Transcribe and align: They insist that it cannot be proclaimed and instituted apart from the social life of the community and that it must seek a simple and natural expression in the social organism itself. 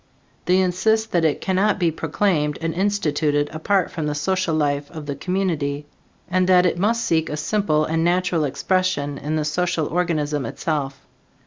They 0.45 0.57
insist 0.57 1.11
that 1.11 1.23
it 1.23 1.41
cannot 1.41 1.77
be 1.77 1.91
proclaimed 1.91 2.57
and 2.59 2.73
instituted 2.73 3.49
apart 3.53 3.91
from 3.91 4.07
the 4.07 4.15
social 4.15 4.55
life 4.55 4.89
of 4.89 5.05
the 5.05 5.15
community 5.15 5.85
and 6.27 6.49
that 6.49 6.65
it 6.65 6.79
must 6.79 7.05
seek 7.05 7.29
a 7.29 7.37
simple 7.37 7.85
and 7.85 8.03
natural 8.03 8.43
expression 8.45 9.19
in 9.19 9.35
the 9.35 9.45
social 9.45 9.85
organism 9.85 10.43
itself. 10.47 11.05